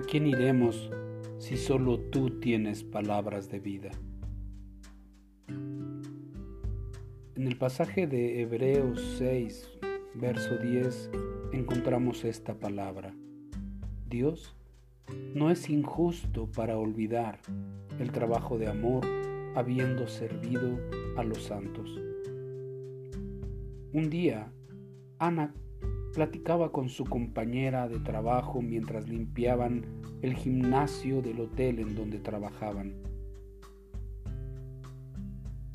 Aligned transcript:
quién 0.00 0.26
iremos 0.26 0.90
si 1.38 1.58
solo 1.58 2.00
tú 2.00 2.40
tienes 2.40 2.82
palabras 2.82 3.50
de 3.50 3.60
vida? 3.60 3.90
En 5.48 7.46
el 7.46 7.58
pasaje 7.58 8.06
de 8.06 8.40
Hebreos 8.40 9.16
6, 9.18 9.68
verso 10.14 10.56
10, 10.56 11.10
encontramos 11.52 12.24
esta 12.24 12.54
palabra. 12.54 13.14
Dios 14.08 14.56
no 15.34 15.50
es 15.50 15.68
injusto 15.68 16.50
para 16.50 16.78
olvidar 16.78 17.40
el 17.98 18.10
trabajo 18.10 18.56
de 18.56 18.68
amor 18.68 19.04
habiendo 19.54 20.08
servido 20.08 20.78
a 21.18 21.24
los 21.24 21.42
santos. 21.42 22.00
Un 23.92 24.08
día, 24.08 24.50
Ana 25.18 25.52
platicaba 26.14 26.70
con 26.70 26.88
su 26.88 27.04
compañera 27.04 27.88
de 27.88 27.98
trabajo 27.98 28.62
mientras 28.62 29.08
limpiaban 29.08 29.84
el 30.22 30.34
gimnasio 30.34 31.20
del 31.20 31.40
hotel 31.40 31.80
en 31.80 31.94
donde 31.94 32.20
trabajaban. 32.20 32.94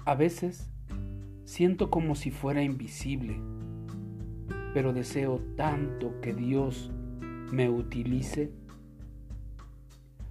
A 0.06 0.16
veces 0.16 0.72
siento 1.44 1.92
como 1.92 2.16
si 2.16 2.32
fuera 2.32 2.64
invisible, 2.64 3.40
pero 4.74 4.94
deseo 4.94 5.40
tanto 5.56 6.20
que 6.22 6.34
Dios 6.34 6.92
me 7.52 7.70
utilice. 7.70 8.52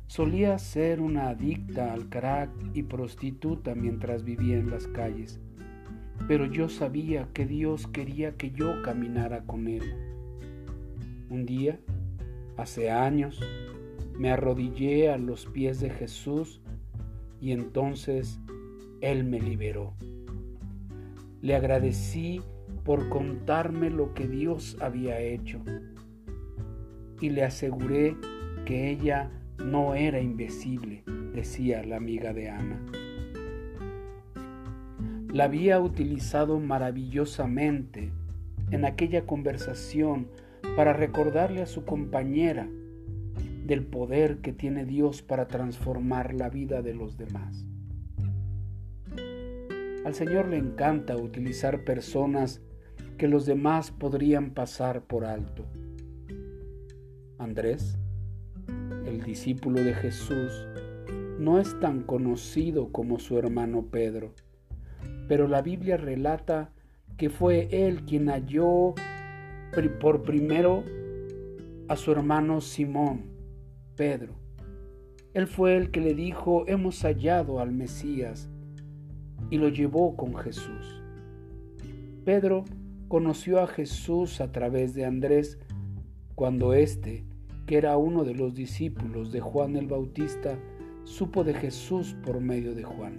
Solía 0.06 0.59
ser 0.59 1.01
una 1.01 1.29
adicta 1.29 1.93
al 1.93 2.09
crack 2.09 2.51
y 2.73 2.83
prostituta 2.83 3.75
mientras 3.75 4.25
vivía 4.25 4.56
en 4.56 4.70
las 4.70 4.87
calles 4.89 5.41
pero 6.29 6.45
yo 6.45 6.69
sabía 6.69 7.27
que 7.33 7.47
Dios 7.47 7.87
quería 7.87 8.37
que 8.37 8.51
yo 8.51 8.83
caminara 8.83 9.45
con 9.45 9.67
Él. 9.67 9.83
Un 11.31 11.47
día, 11.47 11.81
hace 12.59 12.91
años, 12.91 13.41
me 14.19 14.31
arrodillé 14.31 15.11
a 15.11 15.17
los 15.17 15.47
pies 15.47 15.81
de 15.81 15.89
Jesús 15.89 16.61
y 17.41 17.53
entonces 17.53 18.39
Él 19.01 19.25
me 19.25 19.41
liberó. 19.41 19.95
Le 21.41 21.57
agradecí 21.57 22.42
por 22.85 23.09
contarme 23.09 23.89
lo 23.89 24.13
que 24.13 24.29
Dios 24.29 24.77
había 24.81 25.19
hecho 25.20 25.63
y 27.23 27.31
le 27.31 27.42
aseguré 27.42 28.17
que 28.67 28.91
ella 28.91 29.31
no 29.65 29.95
era 29.95 30.20
invisible, 30.20 31.05
decía 31.35 31.83
la 31.85 31.97
amiga 31.97 32.35
de 32.35 32.51
Ana 32.51 33.08
la 35.33 35.45
había 35.45 35.79
utilizado 35.79 36.59
maravillosamente 36.59 38.12
en 38.71 38.84
aquella 38.84 39.27
conversación 39.27 40.29
para 40.75 40.93
recordarle 40.93 41.62
a 41.62 41.67
su 41.67 41.85
compañera 41.85 42.69
del 43.67 43.85
poder 43.85 44.39
que 44.39 44.53
tiene 44.53 44.87
Dios 44.87 45.20
para 45.20 45.47
transformar 45.47 46.33
la 46.33 46.48
vida 46.48 46.81
de 46.81 46.95
los 46.95 47.19
demás. 47.19 47.67
Al 50.07 50.15
Señor 50.15 50.48
le 50.48 50.57
encanta 50.57 51.17
utilizar 51.17 51.85
personas 51.85 52.63
que 53.19 53.29
los 53.29 53.45
demás 53.45 53.91
podrían 53.91 54.53
pasar 54.53 55.03
por 55.03 55.27
alto. 55.27 55.67
Andrés, 57.37 57.98
el 59.05 59.23
discípulo 59.23 59.83
de 59.83 59.92
Jesús, 59.92 60.67
no 61.39 61.61
es 61.61 61.79
tan 61.81 62.03
conocido 62.03 62.91
como 62.91 63.19
su 63.19 63.39
hermano 63.39 63.87
Pedro 63.91 64.33
pero 65.29 65.49
la 65.49 65.63
Biblia 65.63 65.97
relata 65.97 66.71
que 67.17 67.31
fue 67.31 67.69
él 67.71 68.05
quien 68.05 68.29
halló 68.29 68.95
por 70.01 70.23
primero 70.23 70.85
a 71.89 71.97
su 71.97 72.13
hermano 72.13 72.61
Simón, 72.61 73.25
Pedro. 73.97 74.35
Él 75.35 75.47
fue 75.47 75.77
el 75.77 75.91
que 75.91 76.01
le 76.01 76.14
dijo, 76.14 76.64
hemos 76.67 77.03
hallado 77.03 77.61
al 77.61 77.73
Mesías, 77.73 78.48
y 79.51 79.58
lo 79.58 79.69
llevó 79.69 80.17
con 80.17 80.35
Jesús. 80.37 81.03
Pedro 82.25 82.64
conoció 83.08 83.61
a 83.61 83.67
Jesús 83.67 84.41
a 84.41 84.53
través 84.53 84.95
de 84.95 85.05
Andrés 85.05 85.58
cuando 86.35 86.75
éste, 86.75 87.25
que 87.67 87.77
era 87.77 87.97
uno 87.97 88.25
de 88.25 88.35
los 88.35 88.55
discípulos 88.55 89.33
de 89.33 89.41
Juan 89.41 89.77
el 89.77 89.87
Bautista, 89.87 90.58
supo 91.05 91.45
de 91.45 91.55
Jesús 91.55 92.17
por 92.25 92.41
medio 92.41 92.75
de 92.75 92.85
Juan. 92.85 93.17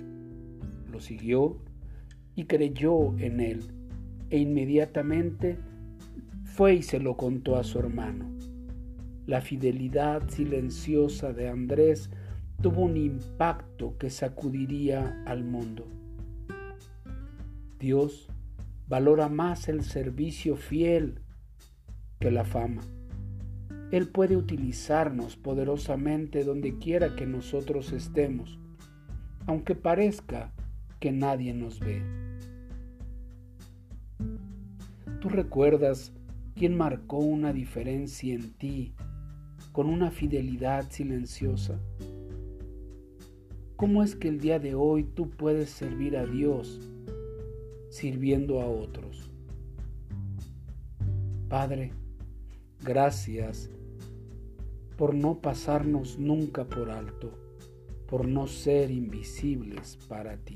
Lo 0.91 0.99
siguió 0.99 1.57
y 2.39 2.45
creyó 2.45 3.17
en 3.17 3.41
él, 3.41 3.59
e 4.29 4.37
inmediatamente 4.37 5.57
fue 6.45 6.75
y 6.75 6.83
se 6.83 6.97
lo 6.97 7.17
contó 7.17 7.57
a 7.57 7.65
su 7.65 7.79
hermano. 7.79 8.29
La 9.25 9.41
fidelidad 9.41 10.29
silenciosa 10.29 11.33
de 11.33 11.49
Andrés 11.49 12.09
tuvo 12.61 12.83
un 12.83 12.95
impacto 12.95 13.97
que 13.97 14.09
sacudiría 14.09 15.21
al 15.25 15.43
mundo. 15.43 15.85
Dios 17.77 18.29
valora 18.87 19.27
más 19.27 19.67
el 19.67 19.83
servicio 19.83 20.55
fiel 20.55 21.19
que 22.21 22.31
la 22.31 22.45
fama. 22.45 22.83
Él 23.91 24.07
puede 24.07 24.37
utilizarnos 24.37 25.35
poderosamente 25.35 26.45
donde 26.45 26.77
quiera 26.77 27.17
que 27.17 27.25
nosotros 27.25 27.91
estemos, 27.91 28.57
aunque 29.45 29.75
parezca 29.75 30.53
que 31.01 31.11
nadie 31.11 31.53
nos 31.53 31.81
ve. 31.81 32.28
¿Tú 35.19 35.27
recuerdas 35.27 36.13
quién 36.55 36.77
marcó 36.77 37.17
una 37.17 37.51
diferencia 37.51 38.33
en 38.33 38.53
ti 38.53 38.93
con 39.73 39.87
una 39.87 40.11
fidelidad 40.11 40.89
silenciosa? 40.89 41.77
¿Cómo 43.75 44.01
es 44.01 44.15
que 44.15 44.29
el 44.29 44.39
día 44.39 44.59
de 44.59 44.75
hoy 44.75 45.03
tú 45.03 45.29
puedes 45.29 45.71
servir 45.71 46.15
a 46.15 46.25
Dios 46.25 46.79
sirviendo 47.89 48.61
a 48.61 48.67
otros? 48.67 49.29
Padre, 51.49 51.91
gracias 52.81 53.69
por 54.97 55.13
no 55.13 55.41
pasarnos 55.41 56.17
nunca 56.17 56.63
por 56.63 56.91
alto, 56.91 57.37
por 58.07 58.25
no 58.25 58.47
ser 58.47 58.89
invisibles 58.89 59.97
para 60.07 60.37
ti. 60.37 60.55